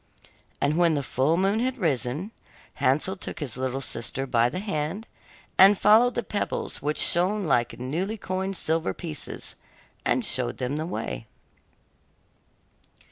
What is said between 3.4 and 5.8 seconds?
little sister by the hand, and